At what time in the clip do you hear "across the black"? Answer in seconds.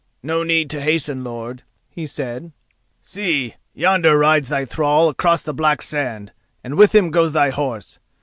5.09-5.83